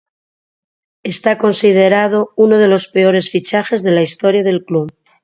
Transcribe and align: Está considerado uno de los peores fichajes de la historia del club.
Está 1.13 1.31
considerado 1.37 2.19
uno 2.35 2.57
de 2.57 2.67
los 2.67 2.87
peores 2.87 3.29
fichajes 3.29 3.83
de 3.83 3.91
la 3.91 4.01
historia 4.01 4.41
del 4.41 4.65
club. 4.65 4.91